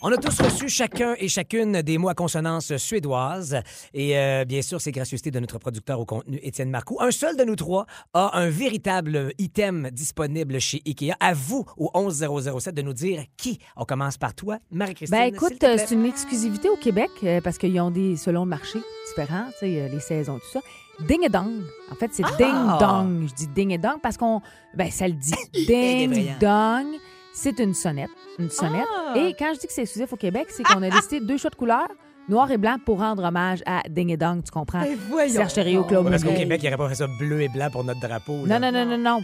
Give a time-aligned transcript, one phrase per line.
[0.00, 3.60] On a tous reçu chacun et chacune des mots à consonance suédoise.
[3.92, 6.98] Et euh, bien sûr, c'est gracieuseté de notre producteur au contenu, Étienne Marcoux.
[7.00, 11.16] Un seul de nous trois a un véritable item disponible chez IKEA.
[11.18, 13.58] À vous, au 11007, de nous dire qui.
[13.76, 15.18] On commence par toi, Marie-Christine.
[15.18, 18.50] Ben écoute, euh, c'est une exclusivité au Québec euh, parce qu'ils ont des, selon le
[18.50, 18.78] marché,
[19.08, 20.60] différents, tu sais, les saisons, tout ça.
[21.08, 21.62] Ding et dong.
[21.90, 23.26] En fait, c'est ding dong.
[23.28, 24.42] Je dis ding et dong parce qu'on,
[24.76, 25.34] ben ça le dit.
[25.66, 26.86] ding dong.
[27.34, 28.86] C'est une sonnette, une sonnette.
[29.16, 31.50] Et quand je dis que c'est exclusif au Québec, c'est qu'on a décidé deux choix
[31.50, 31.86] de couleurs,
[32.28, 34.82] noir et blanc, pour rendre hommage à Ding et Dong, tu comprends?
[35.28, 36.34] Serge Thériault, Claude Ouais, parce qu'au.
[36.34, 38.38] Québec, il n'aurait pas fait ça bleu et blanc pour notre drapeau.
[38.38, 38.58] Non, là.
[38.58, 39.20] non, non, non, non.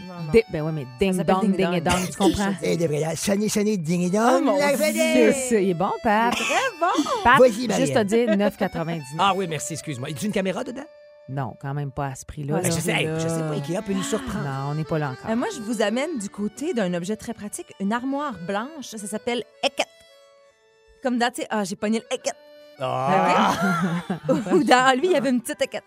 [0.53, 1.95] Ben oui, mais ding dong, ding ding et dong.
[2.11, 2.55] tu comprends?
[2.63, 4.47] Eh, Gabriel, sonner, sonner, ding et Oh, dong.
[4.59, 6.33] ça, il est bon, Pat.
[6.35, 6.45] Très
[6.81, 7.03] bon.
[7.25, 9.01] Pat, juste à dire 9,99.
[9.19, 10.11] Ah oui, merci, excuse-moi.
[10.11, 10.85] Y a une caméra dedans?
[11.29, 12.57] Non, quand même pas à ce prix-là.
[12.57, 12.71] Ben, là.
[12.71, 14.45] je, sais, hey, je sais pas, Ikea peut nous surprendre.
[14.45, 15.31] Non, on n'est pas là encore.
[15.31, 18.87] Euh, moi, je vous amène du côté d'un objet très pratique, une armoire blanche.
[18.87, 19.89] Ça s'appelle Eket.
[21.03, 22.35] Comme dans, tu sais, ah, j'ai pogné le Eket.
[22.79, 23.55] Ah!
[24.53, 25.85] Ou dans lui, il y avait une petite Eket.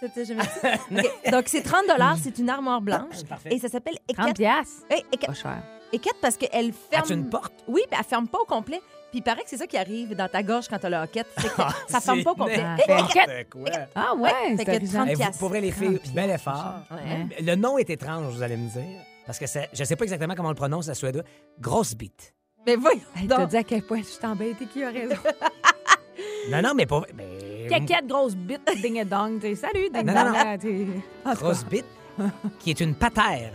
[0.00, 0.98] Ça, t'as jamais dit?
[0.98, 1.30] OK.
[1.32, 1.82] Donc, c'est 30
[2.22, 3.24] c'est une armoire blanche.
[3.28, 3.54] Parfait.
[3.54, 4.36] Et ça s'appelle 30 Eket.
[4.36, 4.84] piastres?
[4.90, 5.26] Oui, Eket.
[5.26, 5.62] Pas cher.
[5.92, 7.02] Eket parce qu'elle ferme.
[7.02, 7.54] As-tu une porte?
[7.66, 8.80] Oui, puis elle ferme pas au complet.
[9.10, 11.26] Puis il paraît que c'est ça qui arrive dans ta gorge quand t'as le hoquette.
[11.38, 12.62] C'est que Ah, ça ferme c'est pas au complet.
[12.62, 13.70] n'importe quoi.
[13.94, 14.98] Ah ouais, fait c'est que amusant.
[15.04, 15.38] 30 vous, piastres.
[15.38, 16.74] pour vrai, les filles, 30 bel effort.
[16.90, 17.28] Ouais.
[17.42, 19.00] Le nom est étrange, vous allez me dire.
[19.24, 21.22] Parce que c'est- je sais pas exactement comment on le prononce, la suédois.
[21.60, 22.34] Grosse bite.
[22.66, 23.48] Mais voyons Elle t'a donc.
[23.50, 25.14] dit à quel point je suis embêtée qui a raison?
[26.50, 27.02] Non, non, mais pas.
[27.12, 29.38] Ben, Caquette, grosse bite, ding et dong.
[29.40, 30.24] t'sais, Salut, ding Non, dong.
[30.24, 30.44] non, non.
[30.44, 30.86] là, t'sais.
[31.24, 31.84] En tout cas, grosse bite,
[32.60, 33.50] qui est une patère.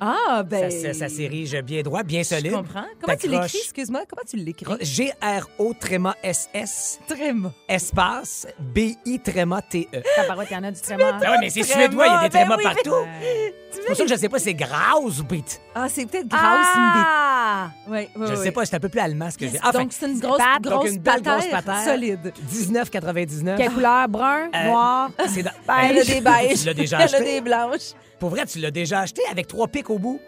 [0.00, 0.70] Ah, ben.
[0.70, 2.52] Ça, ça, ça s'érige bien droit, bien Je solide.
[2.52, 2.84] comprends.
[3.00, 4.00] Comment tu l'écris, excuse-moi?
[4.08, 4.64] Comment tu l'écris?
[4.80, 6.98] G-R-O tréma S-S
[7.34, 7.52] bon.
[7.68, 10.02] espace B-I tréma T-E.
[10.16, 11.18] tabarouette, il y en a du tréma.
[11.24, 12.94] Ah mais c'est Tréma, suédois, il y a des ben trémas partout.
[13.72, 15.60] C'est pour ça que je sais pas, c'est grouse bite.
[15.76, 16.36] Ah, c'est peut-être bite.
[16.42, 17.70] Ah!
[17.88, 19.52] Oui, oui, Je sais pas, c'est un peu plus allemand ce que j'ai.
[19.52, 22.32] Yes, Enfin, donc, c'est une grosse, grosse, patère, solide.
[22.52, 23.56] 19,99.
[23.56, 24.08] Quelle couleur?
[24.08, 24.50] Brun?
[24.52, 25.10] Euh, Noir?
[25.28, 25.50] C'est dans-
[25.82, 26.66] Elle a des beiges.
[26.66, 27.92] Elle a des blanches.
[28.20, 30.20] Pour vrai, tu l'as déjà acheté avec trois pics au bout?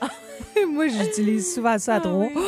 [0.72, 2.30] Moi, j'utilise souvent ça à trop.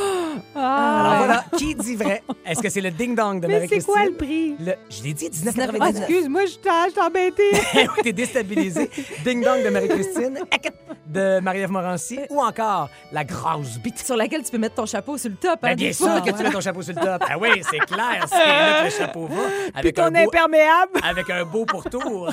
[0.55, 2.23] Ah, Alors voilà, qui dit vrai?
[2.47, 3.93] Est-ce que c'est le ding-dong de Mais c'est Marie-Christine?
[3.93, 4.57] quoi le prix?
[4.61, 5.53] Le- Je l'ai dit, 19,99.
[5.53, 5.77] 19,99.
[5.81, 7.51] Ah, excuse-moi, je t'ai je t'ai embêtée.
[7.75, 8.91] Oui, T'es déstabilisé.
[9.25, 10.75] Ding-dong de Marie-Christine, Hackett
[11.07, 13.99] de Marie-Ève Morancy ou encore la grosse bite.
[13.99, 15.59] Sur laquelle tu peux mettre ton chapeau sur le top.
[15.63, 16.21] Ben, hein, bien des sûr fois.
[16.21, 17.23] que tu mets ton chapeau sur le top.
[17.29, 19.35] Ah oui, c'est clair, c'est là que le chapeau va.
[19.43, 20.93] Puis Avec un ton beau, imperméable.
[21.03, 22.31] avec un beau pourtour.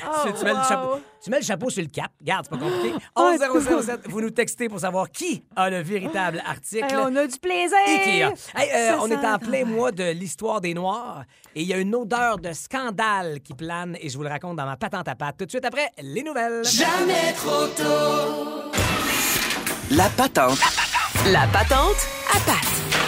[0.00, 2.10] Tu, tu mets le chapeau, tu mets le chapeau sur le cap.
[2.20, 2.94] Regarde, c'est pas compliqué.
[3.14, 6.84] 11007, vous nous textez pour savoir qui a le véritable article.
[6.84, 7.76] Hey, on a du plaisir.
[7.86, 8.34] Ikea.
[8.56, 11.74] Hey, euh, Ça on est en plein mois de l'histoire des Noirs et il y
[11.74, 15.08] a une odeur de scandale qui plane et je vous le raconte dans ma patente
[15.08, 16.62] à pâte tout de suite après les nouvelles.
[19.90, 20.58] La patente
[21.26, 23.01] La patente à patte.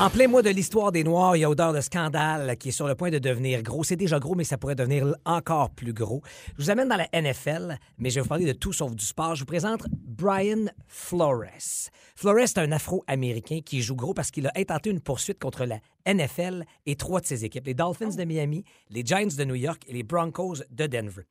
[0.00, 2.72] En plein mois de l'histoire des Noirs, il y a odeur de scandale qui est
[2.72, 3.84] sur le point de devenir gros.
[3.84, 6.22] C'est déjà gros, mais ça pourrait devenir encore plus gros.
[6.56, 9.04] Je vous amène dans la NFL, mais je vais vous parler de tout sauf du
[9.04, 9.34] sport.
[9.34, 11.90] Je vous présente Brian Flores.
[12.16, 15.80] Flores est un Afro-Américain qui joue gros parce qu'il a intenté une poursuite contre la
[16.06, 19.82] NFL et trois de ses équipes, les Dolphins de Miami, les Giants de New York
[19.86, 21.22] et les Broncos de Denver.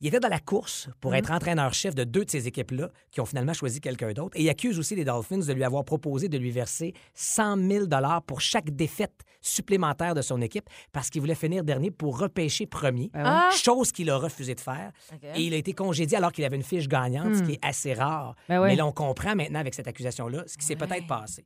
[0.00, 3.26] Il était dans la course pour être entraîneur-chef de deux de ces équipes-là qui ont
[3.26, 4.36] finalement choisi quelqu'un d'autre.
[4.38, 7.86] Et il accuse aussi les Dolphins de lui avoir proposé de lui verser 100 000
[8.26, 13.10] pour chaque défaite supplémentaire de son équipe parce qu'il voulait finir dernier pour repêcher premier,
[13.14, 13.50] Ah.
[13.54, 14.92] chose qu'il a refusé de faire.
[15.34, 17.92] Et il a été congédié alors qu'il avait une fiche gagnante, ce qui est assez
[17.94, 18.34] rare.
[18.48, 18.68] Ben ouais.
[18.68, 21.44] Mais là, on comprend maintenant avec cette accusation-là ce qui s'est peut-être passé.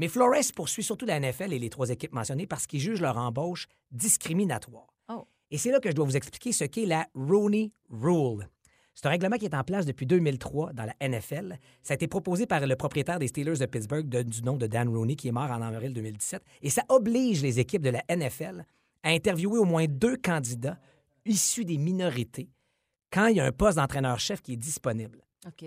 [0.00, 3.18] Mais Flores poursuit surtout la NFL et les trois équipes mentionnées parce qu'ils jugent leur
[3.18, 4.86] embauche discriminatoire.
[5.08, 5.26] Oh.
[5.50, 8.48] Et c'est là que je dois vous expliquer ce qu'est la Rooney Rule.
[8.94, 11.58] C'est un règlement qui est en place depuis 2003 dans la NFL.
[11.82, 14.66] Ça a été proposé par le propriétaire des Steelers de Pittsburgh de- du nom de
[14.66, 16.42] Dan Rooney, qui est mort en avril 2017.
[16.62, 18.64] Et ça oblige les équipes de la NFL
[19.02, 20.78] à interviewer au moins deux candidats
[21.24, 22.48] issus des minorités
[23.12, 25.22] quand il y a un poste d'entraîneur-chef qui est disponible.
[25.46, 25.64] OK.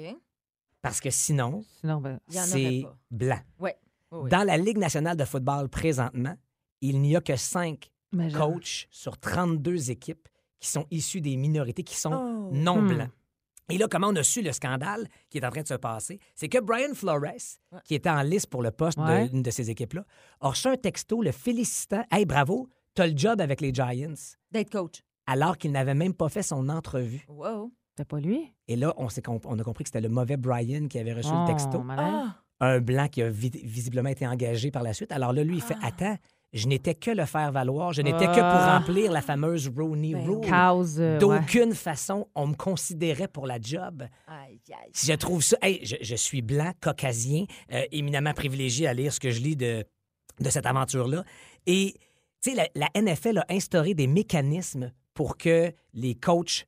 [0.81, 2.97] Parce que sinon, Sinon, ben, c'est pas.
[3.11, 3.39] blanc.
[3.59, 3.75] Ouais.
[4.13, 4.29] Oui.
[4.29, 6.35] Dans la Ligue nationale de football présentement,
[6.81, 8.37] il n'y a que cinq imagine.
[8.37, 10.27] coachs sur 32 équipes
[10.59, 12.49] qui sont issus des minorités, qui sont Oh.
[12.53, 12.87] non Hmm.
[12.87, 13.09] blancs.
[13.69, 16.19] Et là, comment on a su le scandale qui est en train de se passer?
[16.35, 19.29] C'est que Brian Flores, qui était en liste pour le poste Ouais.
[19.29, 20.05] d'une de ces équipes-là,
[20.41, 22.03] a reçu un texto le félicitant.
[22.11, 24.13] Hey, bravo, t'as le job avec les Giants,
[24.51, 25.01] D'être coach.
[25.25, 27.25] alors qu'il n'avait même pas fait son entrevue.
[27.29, 27.71] Wow.
[27.91, 28.53] C'était pas lui?
[28.67, 29.07] Et là, on,
[29.45, 31.83] on a compris que c'était le mauvais Brian qui avait reçu le Oh, texto.
[31.89, 35.11] Ah, Un blanc qui a vi- visiblement été engagé par la suite.
[35.11, 36.17] Alors là, lui, il fait Attends,
[36.53, 37.93] je n'étais que le faire valoir.
[37.93, 38.77] Je n'étais que pour Ah.
[38.77, 40.49] remplir la fameuse Rooney Ben Rule.
[40.49, 41.17] Cause, euh, ouais.
[41.19, 44.03] D'aucune façon, on me considérait pour la job.
[44.27, 44.89] aïe, aïe.
[44.93, 45.57] Si je trouve ça.
[45.61, 49.55] Hey, je, je suis blanc, caucasien, euh, éminemment privilégié à lire ce que je lis
[49.55, 49.83] de,
[50.39, 51.23] de cette aventure-là.
[51.65, 51.95] Et,
[52.43, 56.65] tu sais, la, la NFL a instauré des mécanismes pour que les coachs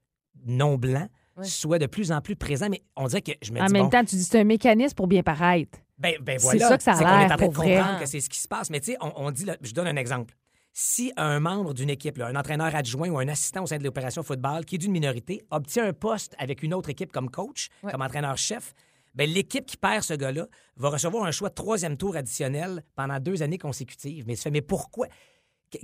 [0.48, 1.44] non blancs Ouais.
[1.44, 2.70] soient de plus en plus présents.
[2.70, 3.74] Mais on dirait que je me En dis.
[3.74, 5.80] même bon, temps, tu dis c'est un mécanisme pour bien paraître.
[5.98, 6.68] Ben, ben c'est voilà.
[6.70, 8.40] ça que ça a C'est qu'on est en train de comprendre que c'est ce qui
[8.40, 8.70] se passe.
[8.70, 10.36] Mais tu sais, on, on dit, là, je donne un exemple.
[10.74, 13.84] Si un membre d'une équipe, là, un entraîneur adjoint ou un assistant au sein de
[13.86, 17.70] l'opération football qui est d'une minorité, obtient un poste avec une autre équipe comme coach,
[17.82, 17.92] Ouais.
[17.94, 18.74] comme entraîneur-chef,
[19.14, 23.18] ben, l'équipe qui perd ce gars-là va recevoir un choix de troisième tour additionnel pendant
[23.22, 24.26] deux années consécutives.
[24.28, 25.08] Mais, tu fais, mais pourquoi?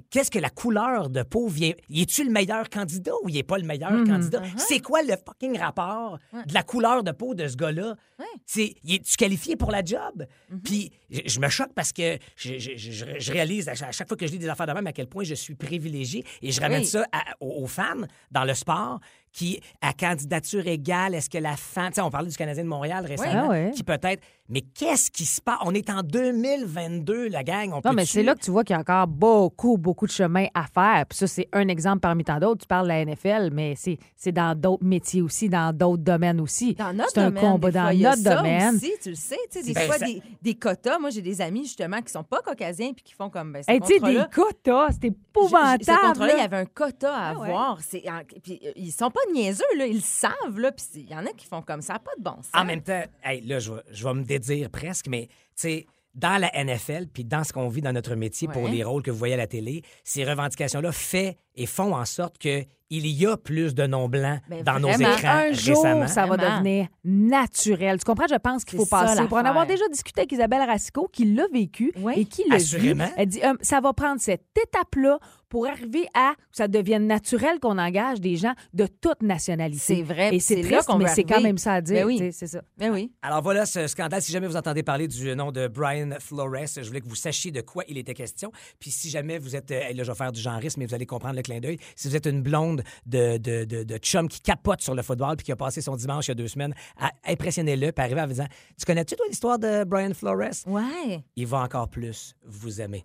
[0.10, 1.74] Qu'est-ce que la couleur de peau vient.
[1.90, 4.08] Y es-tu le meilleur candidat ou il est pas le meilleur Mhm.
[4.08, 4.42] candidat?
[4.58, 7.96] C'est quoi le fucking rapport de la couleur de peau de ce gars-là?
[8.20, 8.26] Ouais.
[8.46, 10.26] C'est, es-tu qualifié pour la job?
[10.50, 10.62] Mhm.
[10.62, 13.92] Puis je, je me choque parce que je, je- je- je réalise à chaque, à
[13.92, 16.24] chaque fois que je lis des affaires de même à quel point je suis privilégié
[16.42, 16.86] et je ramène Oui.
[16.88, 19.00] ça à- aux, aux femmes dans le sport
[19.32, 21.90] qui, à candidature égale, est-ce que la femme.
[21.90, 23.72] Tu sais, on parlait du Canadien de Montréal récemment, Ah ouais.
[23.74, 24.22] qui peut-être.
[24.50, 25.60] Mais qu'est-ce qui se passe?
[25.64, 27.72] On est en 2022, la gang.
[27.74, 30.12] On Non, mais c'est là que tu vois qu'il y a encore beaucoup, beaucoup de
[30.12, 31.06] chemin à faire.
[31.08, 32.62] Puis ça, c'est un exemple parmi tant d'autres.
[32.62, 36.42] Tu parles de la NFL, mais c'est c'est dans d'autres métiers aussi, dans d'autres domaines
[36.42, 36.74] aussi.
[36.76, 38.76] Dans notre C'est un domaine, combat fois, dans a notre domaine.
[38.76, 41.00] Aussi, tu le sais, tu sais, des Ben, fois, ça- des, des quotas.
[41.00, 43.80] Moi, j'ai des amis, justement, qui sont pas caucasiens puis qui font comme, ben, Hey,
[43.80, 45.84] tu sais, des quotas, c'est épouvantable.
[45.86, 47.48] Ce contrat-là, il y avait un quota à Ah ouais.
[47.48, 47.80] avoir.
[47.82, 49.86] C'est, en- puis, euh, ils sont pas niaiseux, là.
[49.88, 50.72] Ils le savent, là.
[50.72, 52.00] Puis il y en a qui font comme ça.
[52.00, 52.52] Pas de bon sens.
[52.54, 55.86] En même temps, hey, là, je vais, je vais me dédire presque, mais tu sais,
[56.14, 59.12] dans la NFL, puis dans ce qu'on vit dans notre métier pour les rôles que
[59.12, 62.64] vous voyez à la télé, ces revendications-là fait et font en sorte que
[62.94, 66.08] il y a plus de noms blancs Ben, dans nos écrans un jour, récemment.
[66.08, 66.58] ça va Vraiment.
[66.58, 67.98] devenir naturel.
[68.00, 68.28] Tu comprends?
[68.30, 69.28] Je pense qu'il faut C'est ça, passer.
[69.28, 72.14] Pour en avoir déjà discuté avec Isabelle Racicot, qui l'a vécu Oui.
[72.18, 72.94] et qui l'a vu.
[73.16, 75.20] Elle dit, euh, ça va prendre cette étape-là
[75.52, 79.78] pour arriver à que ça devienne naturel qu'on engage des gens de toute nationalité.
[79.80, 81.50] C'est vrai, Et c'est là triste, qu'on mais c'est quand arriver.
[81.50, 81.98] même ça à dire.
[81.98, 82.32] Ben oui.
[82.34, 82.62] C'est ça.
[82.78, 83.12] Ben oui.
[83.22, 84.22] Alors voilà ce scandale.
[84.22, 87.52] Si jamais vous entendez parler du nom de Brian Flores, je voulais que vous sachiez
[87.52, 88.52] de quoi il était question.
[88.80, 91.06] Puis si jamais vous êtes, euh, là je vais faire du genrisme, mais vous allez
[91.06, 91.78] comprendre le clin d'œil.
[91.98, 95.36] Si vous êtes une blonde de, de, de, de chum qui capote sur le football
[95.36, 98.22] puis qui a passé son dimanche il y a deux semaines, à- impressionnez-le puis arrivez
[98.22, 98.48] en vous disant,
[98.80, 100.32] tu connais-tu toi l'histoire de Brian Flores?
[100.66, 101.24] Ouais.
[101.36, 103.04] il va encore plus vous aimer.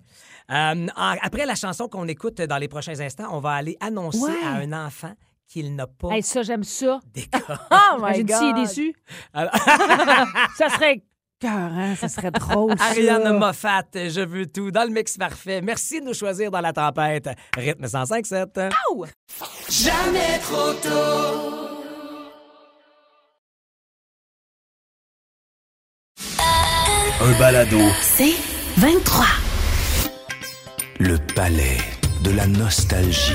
[0.52, 4.44] Euh, après la chanson qu'on écoute dans les prochains instants, on va aller annoncer Ouais.
[4.44, 5.12] à un enfant
[5.48, 7.00] qu'il n'a pas Hey, ça, j'aime ça.
[7.70, 8.56] Oh my Imagine s'il est God.
[8.66, 8.94] déçu?
[9.32, 9.52] Alors-
[10.56, 11.02] Ça serait
[11.38, 12.84] cœur, ça serait ça.
[12.86, 15.60] Ariane Moffat, je veux tout dans le mix parfait.
[15.60, 17.28] Merci de nous choisir dans la tempête.
[17.56, 18.70] Rythme 105.7.
[27.20, 27.78] Un balado.
[28.02, 28.34] C'est
[28.76, 29.24] 23.
[30.98, 31.78] Le palais
[32.22, 33.32] de la nostalgie.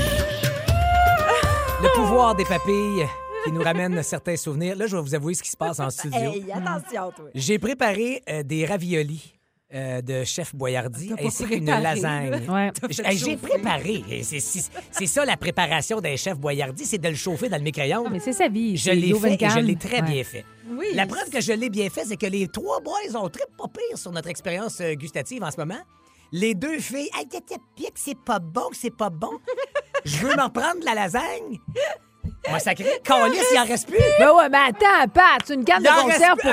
[1.81, 3.05] Le pouvoir des papilles
[3.45, 4.75] qui nous ramène certains souvenirs.
[4.75, 6.19] Là, je vais vous avouer ce qui se passe en studio.
[6.33, 7.25] Hey, attention, toi.
[7.33, 9.33] J'ai préparé euh, des raviolis
[9.73, 12.49] euh, de chef Boyardi ainsi qu'une préparé, lasagne.
[12.49, 12.71] Ouais.
[13.15, 14.03] J'ai préparé.
[14.09, 17.57] Et C'est c'est- c'est ça la préparation d'un chef Boyardi, c'est de le chauffer dans
[17.57, 18.09] le micro-ondes.
[18.11, 18.77] Mais c'est sa vie.
[18.77, 20.11] Je c'est l'ai fait et je l'ai très Ouais.
[20.11, 20.45] bien fait.
[20.69, 20.85] Oui.
[20.93, 23.67] La preuve que je l'ai bien fait, c'est que les trois boys ont très pas
[23.67, 25.79] pire sur notre expérience euh, gustative en ce moment.
[26.31, 29.31] Les deux filles, hey, t'es- t'es pique, c'est pas bon, c'est pas bon.
[30.05, 31.59] Je veux m'en prendre de la lasagne.
[32.49, 33.97] Moi, sacré, Calis, il en reste plus.
[34.17, 36.51] Ben ouais, mais attends, Pat, c'est une canne de conserve pour...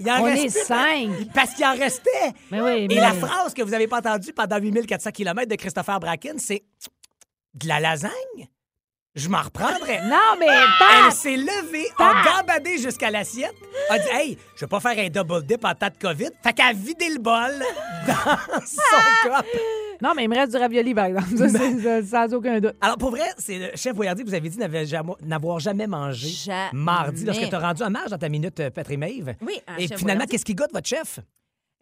[0.00, 0.64] Il en On reste est plus.
[0.66, 1.32] cinq.
[1.34, 2.32] Parce qu'il en restait.
[2.50, 2.94] Mais oui, mais...
[2.94, 6.64] Et la phrase que vous n'avez pas entendue pendant 8400 km de Christopher Bracken, c'est
[7.54, 8.10] de la lasagne?
[9.18, 9.98] Je m'en reprendrai.
[10.06, 11.12] Non, mais Elle Pat!
[11.12, 13.54] s'est levée, a gambadé jusqu'à l'assiette,
[13.90, 16.28] a dit Hey, je vais pas faire un double dip en temps de COVID.
[16.42, 17.34] Fait qu'elle a vidé le bol
[18.06, 19.46] dans son cop.
[20.00, 21.36] Non, mais il me reste du ravioli, par exemple.
[21.36, 22.74] Ça, ça, sans aucun doute.
[22.80, 24.58] Alors, pour vrai, c'est le chef Boyardi que vous avez dit
[25.26, 26.70] n'avoir jamais mangé Jamais.
[26.72, 29.34] mardi lorsque tu as rendu hommage dans ta minute euh, Patrick Maeve.
[29.40, 31.18] Oui, un Et chef finalement, qu'est-ce qui goûte votre chef?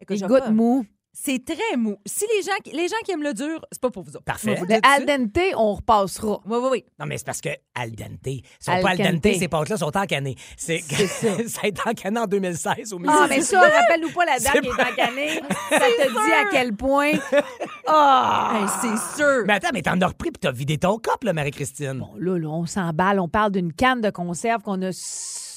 [0.01, 0.83] Écoute, Il goûte pas- mou.
[1.19, 1.97] C'est très mou.
[2.05, 4.23] Si les gens, qui- les gens qui aiment le dur, c'est pas pour vous autres.
[4.23, 4.55] Parfait.
[4.69, 6.39] Le al dente, on repassera.
[6.45, 6.85] Oui, oui, oui.
[6.99, 8.09] Non, mais c'est parce que al dente.
[8.27, 10.35] Ils sont Al pas al dente, ces pâtes-là sont encanées.
[10.55, 11.27] C'est ça.
[11.47, 13.29] ça a été encané en 2016 au Ah, Mississippi.
[13.29, 15.41] mais ça, rappelle-nous pas la date qui est encanée.
[15.69, 17.13] Ça te dit à quel point?
[17.87, 18.51] Ah!
[18.53, 19.43] Hey, c'est sûr.
[19.47, 21.99] Mais attends, mais t'en as repris puis t'as vidé ton cop, là, Marie-Christine.
[21.99, 23.19] Bon, là, là, on s'emballe.
[23.19, 24.91] On parle d'une canne de conserve qu'on a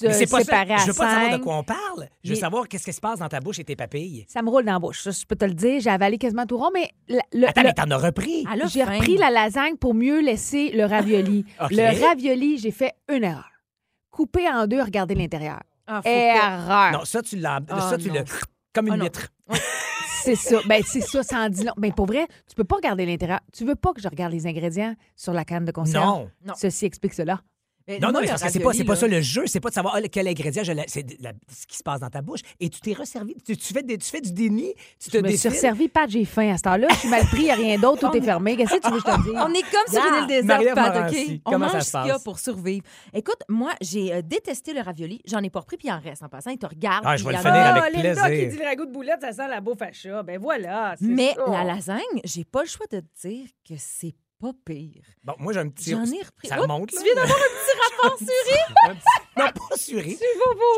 [0.09, 0.45] Mais c'est pas ça.
[0.45, 2.09] séparée à Je veux pas savoir de quoi on parle.
[2.23, 4.25] Je veux Mais- savoir qu'est-ce qui se passe dans ta bouche et tes papilles.
[4.29, 5.03] Ça me roule dans la bouche.
[5.03, 5.81] Ça, je peux te le dire.
[5.81, 8.45] J'ai avalé quasiment tout rond, mais la- le- Attends, le- mais t'en as repris.
[8.53, 11.45] Elle a j'ai repris la lasagne pour mieux laisser le ravioli.
[11.71, 13.51] Le ravioli, j'ai fait une erreur.
[14.11, 15.61] coupé en deux, regarder l'intérieur.
[15.87, 16.01] Ah.
[16.05, 16.93] Erreur.
[16.93, 17.61] Non, ça, tu l'as.
[17.69, 18.11] Ah, ça, tu.
[18.75, 19.29] Comme une Ah, huître.
[20.23, 20.59] C'est ça.
[20.69, 21.73] Ben, c'est ça, ça en dit long.
[21.79, 23.41] Ben, pour vrai, tu peux pas regarder l'intérieur.
[23.55, 26.05] Tu veux pas que je regarde les ingrédients sur la canne de conserve?
[26.05, 26.31] Non.
[26.45, 26.55] Non.
[26.59, 27.41] Ceci explique cela.
[27.91, 29.69] Mais Non, non, mais parce que c'est pas, c'est pas ça le jeu, c'est pas
[29.71, 32.41] de savoir ah, quel ingrédient, je la- c'est ce qui se passe dans ta bouche.
[32.61, 35.23] Et tu t'es resservi, tu, tu fais des- tu fais du déni, tu te Je
[35.23, 36.87] me suis resservi, Pat, j'ai faim à ce temps-là.
[36.91, 38.57] Je suis mal pris, il n'y a rien d'autre, tout est fermé.
[38.57, 39.33] Qu'est-ce que tu veux que je te dise?
[39.35, 41.41] On est comme sur une île déserte, Pat, OK?
[41.45, 42.25] On comment ça mange se ce qu'il y a passe?
[42.25, 42.85] pour survivre.
[43.13, 45.21] Écoute, moi, j'ai euh, détesté le ravioli.
[45.27, 46.51] J'en ai pas repris, puis il en reste en passant.
[46.51, 47.03] Il te regarde.
[47.07, 48.61] Ah, je vais le il y en finir avec plaisir.
[48.61, 50.23] le ragoût de boulette, ça sent la bouffe à chat.
[50.23, 50.95] Ben voilà.
[51.01, 55.03] Mais la lasagne, j'ai pas le choix de te dire que c'est pas pire.
[55.23, 55.91] Bon, moi, j'ai un petit.
[55.91, 56.49] J'en ai repris.
[56.49, 58.97] Ça Oh, remonte, tu viens d'avoir un petit rapport suré?
[59.37, 60.19] Non, pas suré.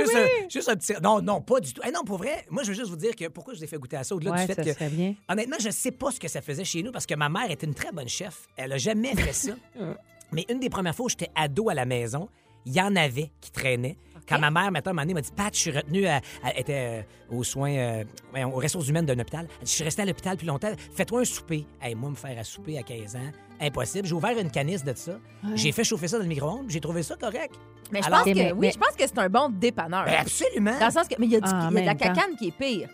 [0.00, 0.92] Juste un, juste un petit.
[1.02, 1.80] Non, non, pas du tout.
[1.86, 3.66] Eh non, pour vrai, moi, je veux juste vous dire que pourquoi je vous ai
[3.68, 4.88] fait goûter à ça, au-delà Ouais, du fait ça que.
[4.90, 5.14] bien.
[5.28, 7.66] Honnêtement, je sais pas ce que ça faisait chez nous parce que ma mère était
[7.66, 8.48] une très bonne chef.
[8.56, 9.52] Elle a jamais fait ça.
[10.32, 12.28] Mais une des premières fois où j'étais ado à la maison,
[12.64, 13.96] il y en avait qui traînaient.
[14.28, 16.20] Quand ma mère, maintenant, un moment donné, m'a dit Pat, je suis retenue à.
[16.44, 19.46] Elle était euh, aux soins, euh, voyons, aux ressources humaines d'un hôpital.
[19.60, 20.72] Elle dit, Je suis restée à l'hôpital plus longtemps.
[20.94, 21.66] Fais-toi un souper.
[21.80, 24.06] Hey, moi, me faire à souper à 15 ans, impossible.
[24.06, 25.12] J'ai ouvert une canisse de ça.
[25.54, 26.66] J'ai fait chauffer ça dans le micro-ondes.
[26.68, 27.54] J'ai trouvé ça correct.
[27.90, 30.04] Mais je Alors- pense que, Mais- oui, mais- je pense que c'est un bon dépanneur.
[30.06, 30.78] Ben, absolument.
[30.78, 31.14] Dans le sens que.
[31.18, 32.14] Mais il y a, du- Ah, en il y a de la même temps.
[32.14, 32.88] cacane qui est pire.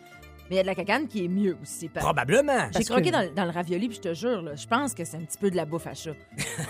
[0.51, 1.89] Mais il y a de la cacane qui est mieux aussi.
[1.89, 2.03] Pat.
[2.03, 2.67] Probablement.
[2.67, 4.67] J'ai Parce croqué que- dans, le- dans le ravioli, puis je te jure, là, je
[4.67, 6.13] pense que c'est un petit peu de la bouffe à chat.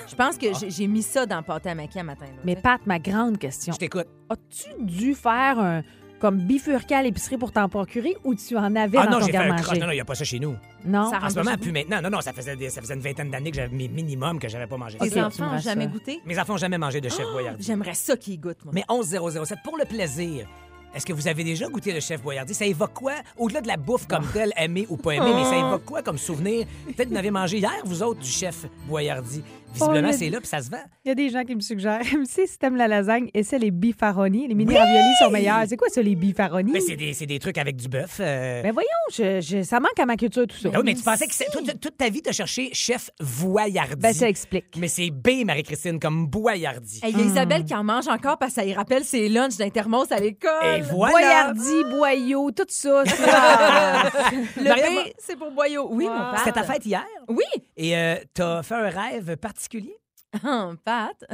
[0.08, 2.26] je pense que j'ai- j'ai mis ça dans le pâté à maquis à matin.
[2.26, 2.62] là, Mais tu sais.
[2.62, 3.73] Pat, ma grande question.
[3.73, 4.06] Je t'écoute.
[4.30, 5.82] As-tu dû faire un
[6.20, 9.26] comme bifurquer à l'épicerie pour t'en procurer ou tu en avais Ah dans non, ton
[9.26, 9.62] j'ai fait un garde-manger?
[9.62, 9.78] croche.
[9.78, 10.56] Non, non, il n'y a pas ça chez nous.
[10.85, 11.08] Non?
[11.11, 12.02] Ça En rentre ce pas moment, chez plus maintenant.
[12.02, 14.49] Non, non, ça faisait, des- ça faisait une vingtaine d'années que j'avais mes minimum que
[14.49, 14.99] j'avais pas mangé.
[14.99, 15.70] Tes Ok, tu me enfants ont rassures.
[15.70, 16.20] jamais goûté?
[16.26, 17.62] Mes enfants n'ont jamais mangé de chef Boyardee.
[17.64, 18.73] J'aimerais ça qu'ils goûtent, moi.
[18.75, 20.49] Mais 11007, pour le plaisir,
[20.95, 22.54] est-ce que vous avez déjà goûté le chef Boyardee?
[22.54, 23.14] Ça évoque quoi?
[23.37, 26.18] Au-delà de la bouffe comme telle, aimée ou pas aimée, mais ça évoque quoi comme
[26.18, 26.66] souvenir?
[26.87, 29.42] Peut-être que vous en avez mangé hier, vous autres, du chef Boyardee.
[29.75, 30.83] Visiblement, le- c'est là, puis ça se vend.
[31.05, 32.01] Il y a des gens qui me suggèrent.
[32.03, 34.49] Tu si t'aimes la lasagne, essaie les bifaroni.
[34.49, 35.63] Les mini raviolis sont meilleurs.
[35.69, 36.73] C'est quoi ça, les bifaroni?
[36.73, 38.17] Mais c'est des, c'est des trucs avec du bœuf.
[38.21, 38.63] euh.
[38.63, 40.71] Ben voyons, je- je- ça manque à ma culture, tout ça.
[40.73, 43.11] Ah oui, mais tu pensais que c'est- toute, toute ta vie, tu as cherché chef
[43.21, 43.97] Boyardee.
[44.01, 44.67] Ben, ça explique.
[44.77, 47.01] Mais c'est B, Marie-Christine, comme Boyardee.
[47.03, 49.29] Hey, Il y a Isabelle qui en mange encore parce que ça lui rappelle ses
[49.29, 50.51] lunchs d'intermos à l'école.
[50.65, 51.53] Et voilà!
[51.53, 53.05] Boyardi, boyau, tout ça.
[53.07, 54.11] ça.
[54.57, 55.89] Le B, c'est pour boyau.
[55.91, 56.13] Oui, Wow.
[56.13, 56.39] mon Pat.
[56.39, 57.05] C'était ta fête hier?
[57.28, 57.44] Oui.
[57.76, 59.94] Et euh, t'as fait un rêve particulier?
[60.44, 61.25] Ah, Pat,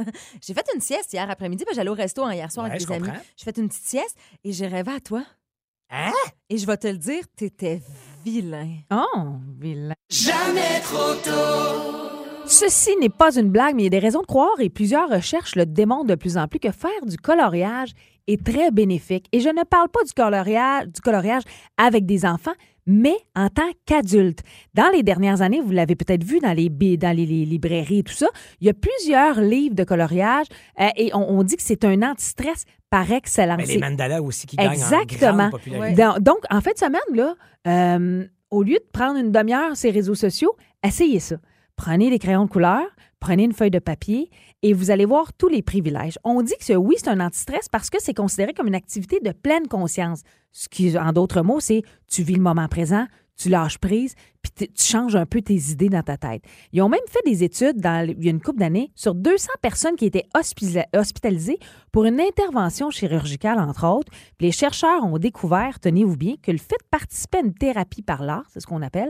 [0.41, 1.65] j'ai fait une sieste hier après-midi.
[1.65, 3.07] parce que J'allais au resto hein, hier soir Ouais, avec je des amis.
[3.07, 3.21] comprends.
[3.35, 5.23] J'ai fait une petite sieste et j'ai rêvé à toi.
[5.89, 6.11] Hein?
[6.49, 7.81] Et je vais te le dire, t'étais
[8.23, 8.69] vilain.
[8.91, 9.93] Oh, vilain.
[10.09, 12.47] Jamais trop tôt.
[12.47, 15.09] Ceci n'est pas une blague, mais il y a des raisons de croire et plusieurs
[15.09, 17.91] recherches le démontrent de plus en plus que faire du coloriage
[18.27, 19.27] est très bénéfique.
[19.33, 21.43] Et je ne parle pas du coloriage, du coloriage
[21.77, 22.53] avec des enfants,
[22.87, 24.39] mais en tant qu'adulte.
[24.73, 28.03] Dans les dernières années, vous l'avez peut-être vu dans les, dans les, les librairies et
[28.03, 28.27] tout ça,
[28.61, 30.45] il y a plusieurs livres de coloriage
[30.79, 33.57] euh, et on, on dit que c'est un anti-stress par excellence.
[33.57, 35.49] Mais les mandalas aussi qui gagnent en Exactement.
[35.49, 36.01] popularité.
[36.01, 37.35] dans- donc, en fait, semaine, là,
[37.67, 41.37] euh, au lieu de prendre une demi-heure sur les réseaux sociaux, essayez ça.
[41.75, 42.83] Prenez des crayons de couleur,
[43.19, 44.29] prenez une feuille de papier
[44.61, 46.17] et vous allez voir tous les privilèges.
[46.23, 49.19] On dit que ce- oui, c'est un anti-stress parce que c'est considéré comme une activité
[49.19, 50.21] de pleine conscience.
[50.51, 53.05] Ce qui, en d'autres mots, c'est tu vis le moment présent,
[53.37, 56.43] tu lâches prise, puis tu changes un peu tes idées dans ta tête.
[56.71, 59.95] Ils ont même fait des études il y a une couple d'années sur 200 personnes
[59.95, 60.25] qui étaient
[60.93, 61.59] hospitalisées
[61.91, 64.11] pour une intervention chirurgicale, entre autres.
[64.39, 68.23] Les chercheurs ont découvert, tenez-vous bien, que le fait de participer à une thérapie par
[68.23, 69.09] l'art, c'est ce qu'on appelle,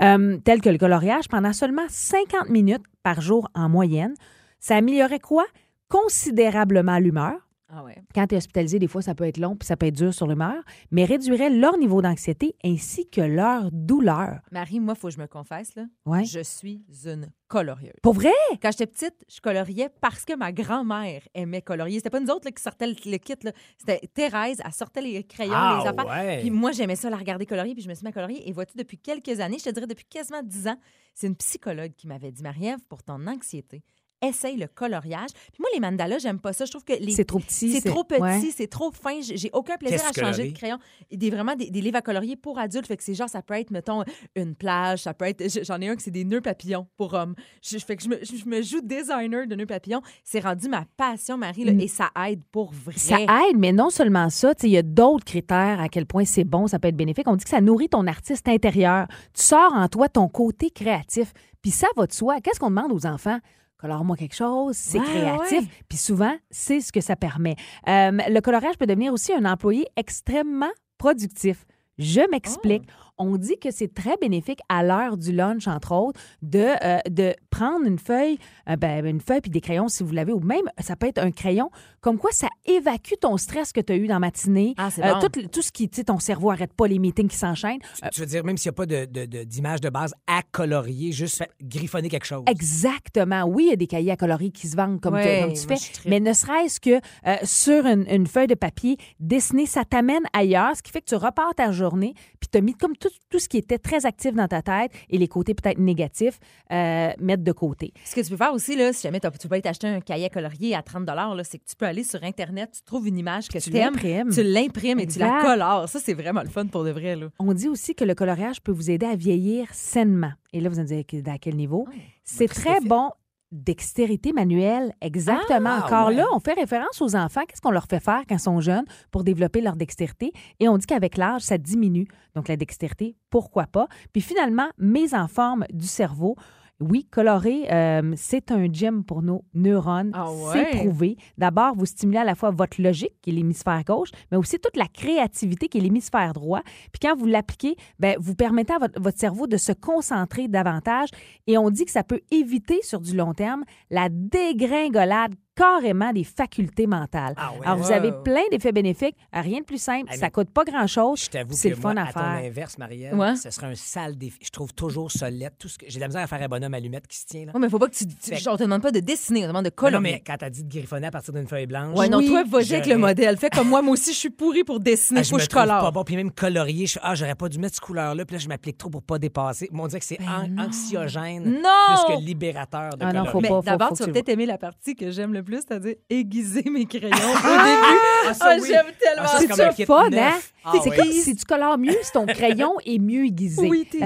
[0.00, 4.14] euh, tel que le coloriage, pendant seulement 50 minutes par jour en moyenne,
[4.60, 5.44] ça améliorait quoi?
[5.88, 7.45] Considérablement l'humeur.
[7.68, 7.96] Ah ouais.
[8.14, 10.14] Quand tu es hospitalisé, des fois, ça peut être long puis ça peut être dur
[10.14, 14.40] sur l'humeur, mais réduirait leur niveau d'anxiété ainsi que leur douleur.
[14.52, 15.84] Marie, moi, faut que je me confesse, là.
[16.04, 16.24] Ouais.
[16.24, 17.94] Je suis une colorieuse.
[18.02, 18.30] Pour vrai?
[18.62, 21.98] Quand j'étais petite, je coloriais parce que ma grand-mère aimait colorier.
[21.98, 23.34] C'était pas nous autres là, qui sortaient le, le kit.
[23.42, 23.50] là.
[23.78, 26.06] C'était Thérèse, elle sortait les crayons, Ah, les affaires.
[26.06, 26.40] ouais.
[26.42, 28.48] Puis moi, j'aimais ça la regarder colorier, puis je me suis mis à colorier.
[28.48, 30.78] Et vois-tu, depuis quelques années, je te dirais depuis quasiment 10 ans,
[31.14, 33.82] c'est une psychologue qui m'avait dit Marie-Ève, pour ton anxiété,
[34.22, 35.30] essaye le coloriage.
[35.52, 36.64] Puis moi, les mandalas, j'aime pas ça.
[36.64, 37.12] Je trouve que les.
[37.12, 37.80] C'est trop petit.
[37.80, 38.40] C'est trop petit, ouais.
[38.54, 39.20] c'est trop fin.
[39.20, 40.78] J'ai aucun plaisir Qu'est-ce à changer de crayon.
[41.12, 42.86] Des, vraiment des, des livres à colorier pour adultes.
[42.86, 44.02] Fait que c'est genre, ça peut être, mettons,
[44.34, 45.44] une plage, ça peut être.
[45.64, 47.34] J'en ai un que c'est des nœuds papillons pour hommes.
[47.62, 50.02] Je, fait que je me, je me joue designer de nœuds papillons.
[50.24, 51.80] C'est rendu ma passion, Marie, là, Mm.
[51.80, 52.94] et ça aide pour vrai.
[52.96, 56.06] Ça aide, mais non seulement ça, tu sais, il y a d'autres critères à quel
[56.06, 57.28] point c'est bon, ça peut être bénéfique.
[57.28, 59.06] On dit que ça nourrit ton artiste intérieur.
[59.34, 61.32] Tu sors en toi ton côté créatif.
[61.62, 62.40] Puis ça va de soi.
[62.40, 63.38] Qu'est-ce qu'on demande aux enfants?
[63.78, 65.60] Colore-moi quelque chose, c'est Ouais, créatif.
[65.60, 65.68] ouais.
[65.88, 67.56] Puis souvent, c'est ce que ça permet.
[67.88, 71.66] Euh, le coloriage peut devenir aussi un employé extrêmement productif.
[71.98, 72.84] Je m'explique.
[73.18, 77.34] On dit que c'est très bénéfique à l'heure du lunch, entre autres, de, euh, de
[77.50, 80.64] prendre une feuille, euh, ben, une feuille puis des crayons si vous l'avez, ou même
[80.80, 81.70] ça peut être un crayon,
[82.00, 84.74] comme quoi ça évacue ton stress que tu as eu dans la matinée.
[84.76, 85.20] Ah, c'est Euh, bon.
[85.28, 87.80] tout, tout ce qui, tu sais, ton cerveau arrête pas les meetings qui s'enchaînent.
[88.04, 90.14] Euh, Tu veux dire, même s'il n'y a pas de- de- de- d'image de, base
[90.26, 92.44] à colorier, juste fait griffonner quelque chose.
[92.46, 93.44] Exactement.
[93.44, 95.78] Oui, il y a des cahiers à coloris qui se vendent comme, tu- comme fais,
[96.08, 100.76] mais ne serait-ce que euh, sur une, une feuille de papier, dessiner, ça t'amène ailleurs,
[100.76, 103.38] ce qui fait que tu repars ta journée, puis tu as mis comme tout, tout
[103.38, 106.38] ce qui était très actif dans ta tête et les côtés peut-être négatifs,
[106.72, 107.92] euh, mettre de côté.
[108.04, 110.30] Ce que tu peux faire aussi, là, si jamais tu peux aller t'acheter un cahier
[110.30, 113.48] colorier à 30 là, c'est que tu peux aller sur Internet, tu trouves une image
[113.48, 114.30] que Tu aimes, l'imprimes.
[114.32, 115.88] tu l'imprimes et tu la colores.
[115.88, 117.16] Ça, c'est vraiment le fun pour de vrai.
[117.16, 117.28] Là.
[117.38, 120.32] On dit aussi que le coloriage peut vous aider à vieillir sainement.
[120.52, 121.86] Et là, vous allez me dire à quel niveau?
[122.24, 123.10] C'est très bon.
[123.52, 125.70] Dextérité manuelle, exactement.
[125.80, 126.14] Ah, Encore ouais.
[126.16, 127.42] là, on fait référence aux enfants.
[127.46, 130.32] Qu'est-ce qu'on leur fait faire quand ils sont jeunes pour développer leur dextérité?
[130.58, 132.08] Et on dit qu'avec l'âge, ça diminue.
[132.34, 133.86] Donc, la dextérité, pourquoi pas?
[134.12, 136.34] Puis finalement, mise en forme du cerveau.
[136.78, 140.10] Oui, colorer, euh, c'est un gym pour nos neurones.
[140.12, 141.16] Ah C'est prouvé.
[141.38, 144.76] D'abord, vous stimulez à la fois votre logique, qui est l'hémisphère gauche, mais aussi toute
[144.76, 146.60] la créativité, qui est l'hémisphère droit.
[146.92, 151.08] Puis quand vous l'appliquez, ben, vous permettez à votre, votre cerveau de se concentrer davantage.
[151.46, 156.22] Et on dit que ça peut éviter sur du long terme la dégringolade carrément des
[156.24, 157.34] facultés mentales.
[157.36, 157.66] Ah ouais.
[157.66, 159.16] Alors, vous avez plein d'effets bénéfiques.
[159.32, 160.08] Rien de plus simple.
[160.12, 161.24] Ah, ça coûte pas grand-chose.
[161.24, 162.44] Je t'avoue C'est que le moi, fun à à ton faire.
[162.46, 163.34] inverse, Marielle, Ouais.
[163.36, 164.38] ce serait un sale défi.
[164.42, 165.52] Je trouve toujours solide.
[165.58, 165.86] Tout ce que...
[165.88, 167.46] J'ai de la misère à faire un bonhomme allumette qui se tient.
[167.46, 167.52] Là.
[167.54, 168.04] Oui, mais faut pas que tu.
[168.20, 169.96] Fait- on te demande pas de dessiner, on te demande de Non, colorier.
[170.10, 171.96] non, mais quand t'as dit de griffonner à partir d'une feuille blanche.
[171.98, 173.36] Ouais, non, Oui, toi, vas-y avec le modèle.
[173.38, 175.48] Fais comme moi, moi aussi, je suis pourrie pour dessiner, Ah, faut me que je
[175.48, 175.80] trouve colore.
[175.80, 176.04] pas bon.
[176.04, 178.24] Puis même colorier, je ah, j'aurais pas dû mettre cette couleur-là.
[178.24, 179.68] Puis là, je m'applique trop pour pas dépasser.
[179.72, 182.04] Mais on dirait que c'est an- anxiogène Ben Non!
[182.06, 184.58] plus que libérateur de Ah non, faut pas, d'abord, faut tu vas peut-être aimer la
[184.58, 187.98] partie que j'aime le plus, c'est-à-dire aiguiser mes crayons au début.
[188.28, 188.68] Ah, ça, Ah, oui.
[188.68, 190.20] j'aime tellement Ah, ça, C'est comme ça un kit fun, neuf.
[190.20, 190.38] hein?
[190.68, 190.96] Ah, c'est oui.
[190.96, 193.66] comme si tu colores mieux, si ton crayon est mieux aiguisé.
[193.68, 194.00] Oui, t'es.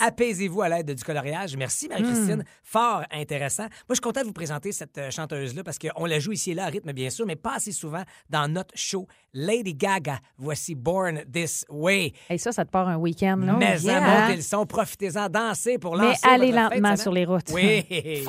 [0.00, 1.54] Apaisez-vous à l'aide du coloriage.
[1.56, 2.36] Merci, Marie-Christine.
[2.36, 2.42] Hmm.
[2.64, 3.64] Fort intéressant.
[3.64, 6.52] Moi, je suis content de vous présenter cette euh, chanteuse-là parce qu'on la joue ici
[6.52, 9.06] et là à rythme, bien sûr, mais pas assez souvent dans notre show.
[9.34, 12.14] Lady Gaga, voici Born This Way.
[12.30, 13.56] Et ça, ça te part un week-end, là.
[13.58, 13.98] Mais Yeah.
[13.98, 17.24] en montez le son, profitez-en, dansez pour Mais lancer allez votre fête lentement sur les
[17.26, 17.50] routes.
[17.52, 17.84] Oui.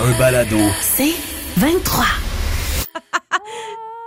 [0.00, 0.58] Un balado.
[0.80, 1.14] C'est
[1.56, 2.04] 23.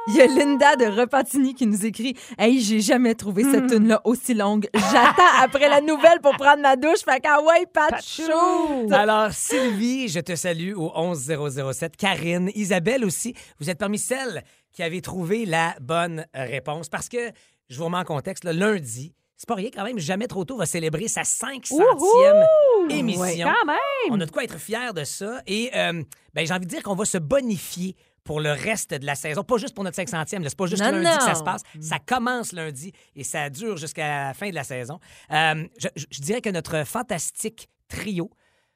[0.07, 3.67] Il y a Linda de Repentigny qui nous écrit Hey, j'ai jamais trouvé cette Hmm.
[3.67, 4.67] tune-là aussi longue.
[4.73, 6.99] J'attends après la nouvelle pour prendre ma douche.
[7.05, 8.91] Fait qu'ah ouais, pas de chaud.
[8.91, 11.95] Alors, Sylvie, je te salue au 11007.
[11.97, 17.31] Karine, Isabelle aussi, vous êtes parmi celles qui avaient trouvé la bonne réponse parce que,
[17.69, 20.57] je vous remets en contexte, le lundi, c'est pas rien quand même, Jamais trop tôt
[20.57, 22.45] va célébrer sa 500e
[22.89, 23.21] émission.
[23.21, 23.77] Ouais, quand même.
[24.11, 25.41] On a de quoi être fiers de ça.
[25.47, 29.05] Et euh, ben, j'ai envie de dire qu'on va se bonifier pour le reste de
[29.05, 29.43] la saison.
[29.43, 30.43] Pas juste pour notre 500e.
[30.43, 30.49] là.
[30.49, 31.63] C'est pas juste Non, lundi que ça se passe.
[31.79, 34.99] Ça commence lundi et ça dure jusqu'à la fin de la saison.
[35.31, 38.29] Euh, je, dirais que notre fantastique trio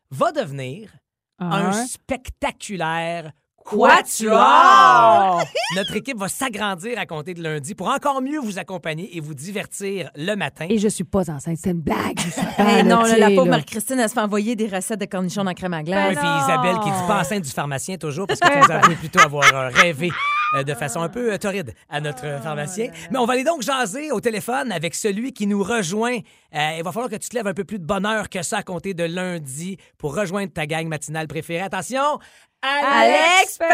[0.09, 0.91] va devenir
[1.39, 1.73] Un.
[1.85, 3.31] spectaculaire
[3.65, 5.43] Quatuor!
[5.75, 9.33] Notre équipe va s'agrandir à compter de lundi pour encore mieux vous accompagner et vous
[9.33, 10.67] divertir le matin.
[10.69, 12.19] Et je suis pas enceinte, c'est une blague.
[12.19, 12.41] je
[12.79, 13.51] Eh non, là, la pauvre là.
[13.51, 16.17] Marie-Christine, elle se fait envoyer des recettes de cornichons dans crème à Oui, glace.
[16.17, 19.45] puis Isabelle qui dit pas enceinte du pharmacien toujours parce que vous avouez plutôt avoir
[19.53, 20.11] euh, rêvé
[20.55, 22.89] euh, de façon un peu euh, torride à notre euh, pharmacien.
[23.11, 26.17] Mais on va aller donc jaser au téléphone avec celui qui nous rejoint.
[26.55, 28.57] Euh, il va falloir que tu te lèves un peu plus de bonheur que ça
[28.57, 31.61] à compter de lundi pour rejoindre ta gang matinale préférée.
[31.63, 32.19] Attention,
[32.65, 33.73] Alex Perron!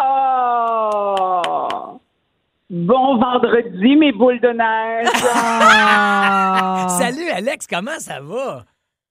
[0.00, 2.00] Oh!
[2.68, 5.08] Bon vendredi, mes boules de neige.
[5.34, 6.88] Ah.
[6.98, 8.64] Salut Alex, comment ça va?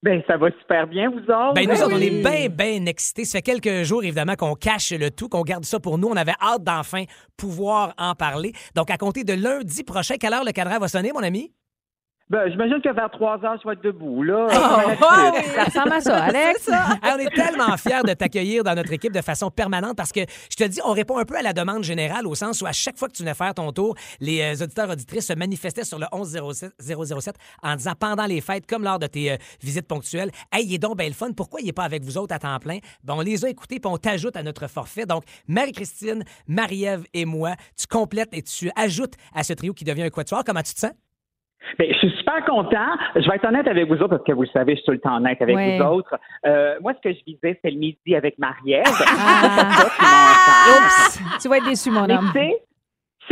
[0.03, 1.53] ben, ça va super bien, vous autres?
[1.53, 3.23] Ben, nous autres, on est bien, bien excités.
[3.23, 6.07] Ça fait quelques jours, évidemment, qu'on cache le tout, qu'on garde ça pour nous.
[6.07, 7.03] On avait hâte d'enfin
[7.37, 8.51] pouvoir en parler.
[8.75, 11.53] Donc, à compter de lundi prochain, quelle heure le cadran va sonner, mon ami?
[12.31, 14.47] Ben, j'imagine que vers 3 heures, je vais être debout, là.
[14.47, 15.43] Oui.
[15.53, 16.71] Ça ressemble à ça, Alex.
[17.03, 20.55] On est tellement fiers de t'accueillir dans notre équipe de façon permanente parce que, je
[20.55, 22.97] te dis, on répond un peu à la demande générale au sens où à chaque
[22.97, 26.05] fois que tu venais faire ton tour, les euh, auditeurs auditrices se manifestaient sur le
[26.13, 30.65] 11007 007 en disant pendant les fêtes, comme lors de tes euh, visites ponctuelles, «Hey,
[30.65, 31.33] il est donc bien le fun.
[31.33, 33.81] Pourquoi il n'est pas avec vous autres à temps plein?» Ben, on les a écoutés
[33.81, 35.05] puis on t'ajoute à notre forfait.
[35.05, 40.03] Donc, Marie-Christine, Marie-Ève et moi, tu complètes et tu ajoutes à ce trio qui devient
[40.03, 40.45] un quatuor.
[40.45, 40.91] Comment tu te sens?
[41.77, 42.87] Ben, je suis super content.
[43.15, 44.91] Je vais être honnête avec vous autres parce que vous le savez, je suis tout
[44.91, 45.77] le temps honnête avec Ouais.
[45.77, 46.15] vous autres.
[46.45, 48.83] Euh, moi, ce que je visais, c'est le midi avec Marie-Ève.
[49.07, 49.85] Ah.
[50.69, 52.31] Oups, tu vas être déçu, mon homme.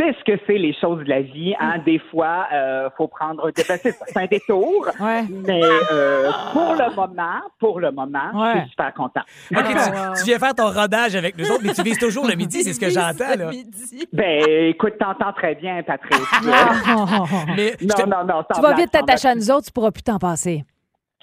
[0.00, 1.54] Sais, sais ce que c'est les choses de la vie.
[1.58, 1.78] Hein?
[1.84, 3.62] Des fois, euh, faut prendre des...
[3.68, 4.88] ben, c'est un détour.
[5.00, 5.22] Ouais.
[5.30, 9.22] Mais euh, pour le moment, pour le moment, je suis super content.
[9.54, 12.34] OK, tu, tu viens faire ton rodage avec nous autres, mais tu vises toujours le
[12.34, 13.50] midi, c'est ce que j'entends, là.
[14.12, 16.20] Ben, écoute, t'entends très bien, Patrick.
[17.56, 20.02] Mais non, te- non, non, tu vas vite t'attacher à nous autres, tu pourras plus
[20.02, 20.64] t'en passer.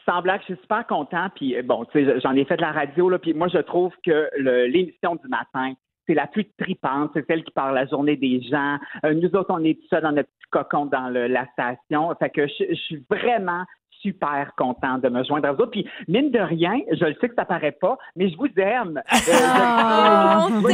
[0.05, 1.27] Sans blague, je suis super content.
[1.35, 3.59] Puis euh, bon, tu sais, j'en ai fait de la radio, là, puis moi, je
[3.59, 4.29] trouve que
[4.67, 5.73] l'émission du matin,
[6.07, 8.77] c'est la plus tripante, c'est celle qui parle la journée des gens.
[9.05, 12.13] Euh, nous autres, on est tout ça dans notre petit cocon dans le- la station.
[12.17, 13.63] Fait que je, je suis vraiment
[14.01, 15.71] super content de me joindre à vous autres.
[15.71, 19.01] Puis, mine de rien, je le sais que ça paraît pas, mais je vous aime.
[19.11, 19.11] Euh,
[20.47, 20.67] je- vous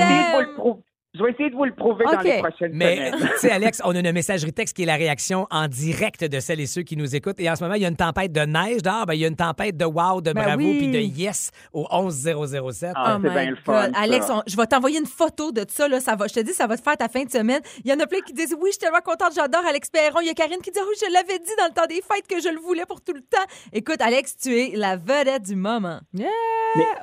[0.74, 0.93] le.
[1.16, 3.30] Je vais essayer de vous le prouver dans les prochaines Mais, semaines.
[3.34, 6.40] tu sais, Alex, on a une messagerie texte qui est la réaction en direct de
[6.40, 7.40] celles et ceux qui nous écoutent.
[7.40, 9.06] Et en ce moment, il y a une tempête de neige dehors.
[9.06, 10.78] Ben, il y a une tempête de wow, de Ben bravo, oui.
[10.80, 12.94] puis de yes au 11007.
[12.96, 13.92] Ah, Oh c'est my bien le fun.
[13.94, 15.88] Alex, on- je vais t'envoyer une photo de ça.
[15.88, 17.62] Là, ça va, je te dis, ça va te faire ta fin de semaine.
[17.86, 20.20] Il y en a plein qui disent Oui, je suis tellement contente, j'adore Alex Perron.
[20.22, 22.28] Il y a Karine qui dit Oui, je l'avais dit dans le temps des fêtes
[22.28, 23.46] que je le voulais pour tout le temps.
[23.72, 26.00] Écoute, Alex, tu es la vedette du moment.
[26.16, 26.28] Yeah!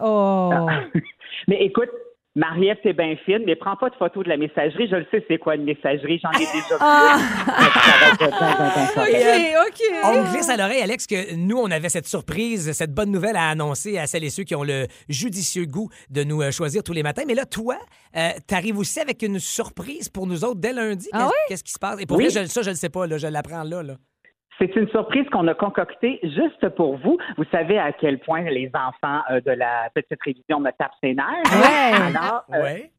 [0.03, 0.67] Oh!
[1.47, 1.91] Mais écoute,
[2.37, 4.89] Marie-Ève, c'est bien fine, mais prends pas de photo de la messagerie.
[4.89, 6.21] Je le sais, c'est quoi une messagerie.
[6.23, 6.81] J'en ai déjà vu.
[6.81, 7.19] Ah!
[8.97, 9.81] OK, OK.
[10.05, 13.49] On glisse à l'oreille, Alex, que nous, on avait cette surprise, cette bonne nouvelle à
[13.49, 16.93] annoncer à celles et ceux qui ont le judicieux goût de nous euh, choisir tous
[16.93, 17.23] les matins.
[17.27, 17.77] Mais là, toi,
[18.17, 21.09] euh, t'arrives aussi avec une surprise pour nous autres dès lundi.
[21.13, 21.33] Ah oui?
[21.49, 22.01] Qu'est-ce qui se passe?
[22.01, 22.29] Et pour Oui.
[22.29, 23.07] vrai, je, ça, je le sais pas.
[23.07, 23.95] Là, je l'apprends là, là.
[24.61, 27.17] C'est une surprise qu'on a concoctée juste pour vous.
[27.39, 31.15] Vous savez à quel point les enfants euh, de la petite révision me tapent ses
[31.15, 31.27] nerfs.
[31.51, 32.17] Ouais.
[32.17, 32.93] Alors, euh, Ouais.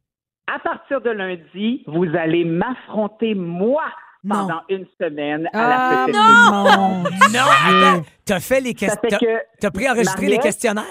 [0.52, 3.84] à partir de lundi, vous allez m'affronter, moi,
[4.28, 6.16] pendant une semaine à la Ah, petite
[6.52, 8.06] mon Non, attends.
[8.26, 9.18] T'as fait les questions.
[9.20, 10.86] que T'as préenregistré les questionnaires?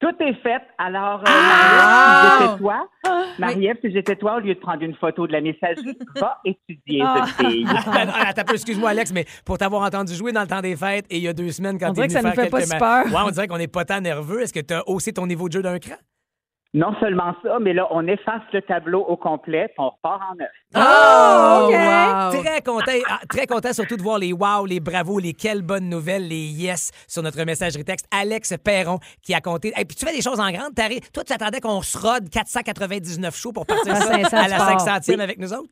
[0.00, 0.62] Tout est fait.
[0.78, 2.38] Alors, euh, Ah!
[2.38, 2.88] Marie-Ève, si j'étais toi,
[3.38, 7.02] Marie-Ève, si j'étais toi, au lieu de prendre une photo de la messagerie, va étudier,
[7.04, 7.24] Ah.
[7.38, 7.66] jeune fille.
[8.26, 11.22] Attends, excuse-moi, Alex, mais pour t'avoir entendu jouer dans le temps des fêtes et il
[11.22, 12.58] y a deux semaines quand On t'es dirait que venu ça nous faire fait pas
[12.58, 13.06] quelques si ma- peur.
[13.06, 14.40] Ouais, on dirait qu'on n'est pas tant nerveux.
[14.42, 15.94] Est-ce que t'as haussé ton niveau de jeu d'un cran?
[16.72, 20.34] Non seulement ça, mais là, on efface le tableau au complet, puis on repart en
[20.36, 20.50] neuf.
[20.76, 21.74] Oh, OK.
[21.74, 22.42] wow.
[22.44, 25.88] Très content, ah, très content surtout de voir les wow, les bravos, les quelles bonnes
[25.88, 28.06] nouvelles, les yes sur notre messagerie texte.
[28.12, 29.72] Alex Perron qui a compté.
[29.76, 30.72] Et puis tu fais des choses en grande.
[30.76, 34.54] T'arrives- Toi, tu attendais qu'on se rode 499 shows pour partir À 500, à la
[34.56, 34.78] tu pars.
[35.00, 35.70] 500e avec nous autres?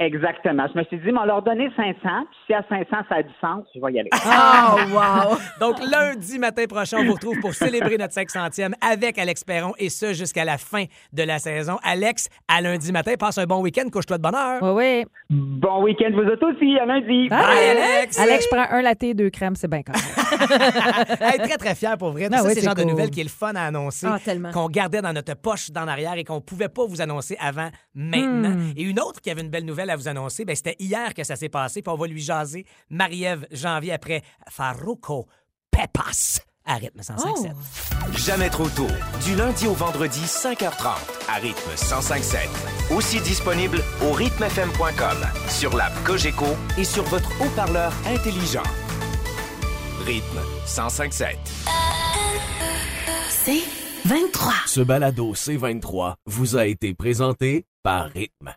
[0.00, 0.66] Exactement.
[0.72, 3.22] Je me suis dit, mais on leur donner 500, puis si à 500, ça a
[3.22, 4.08] du sens, je vais y aller.
[4.14, 5.36] Oh, wow.
[5.60, 9.90] Donc, lundi matin prochain, on vous retrouve pour célébrer notre 500e avec Alex Perron et
[9.90, 11.76] ce jusqu'à la fin de la saison.
[11.82, 14.62] Alex, à lundi matin, passe un bon week-end, couche-toi de bonne heure.
[14.62, 15.04] Oui, oui.
[15.28, 17.28] Bon week-end, vous autres aussi, à lundi.
[17.28, 18.18] Bye, Bye, Alex.
[18.18, 20.02] Alex, je prends un latte, deux crèmes, c'est bien correct.
[21.20, 22.28] Hey, très, très fier pour vrai.
[22.32, 24.06] Ah ça, oui, c'est le genre de nouvelles qui est le fun à annoncer.
[24.08, 24.50] Ah, tellement.
[24.50, 28.50] Qu'on gardait dans notre poche d'en arrière et qu'on pouvait pas vous annoncer avant maintenant.
[28.50, 28.72] Hmm.
[28.76, 31.24] Et une autre qui avait une belle nouvelle à vous annoncer, ben, c'était hier que
[31.24, 31.82] ça s'est passé.
[31.82, 35.26] Puis on va lui jaser Marie-Ève Janvier après Faruco
[35.70, 37.52] Pepas à rythme 105.7.
[38.16, 38.86] Jamais trop tôt.
[39.24, 40.96] Du lundi au vendredi, 5h30,
[41.28, 42.94] à rythme 105.7.
[42.94, 46.46] Aussi disponible au rythmefm.com, sur l'app Cogeco
[46.78, 48.62] et sur votre haut-parleur intelligent.
[50.04, 51.36] Rythme 105.7.
[53.28, 53.62] C'est
[54.06, 54.52] 23.
[54.66, 58.48] Ce balado C23 vous a été présenté par Rythme.